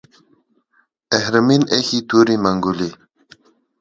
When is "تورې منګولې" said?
2.09-2.89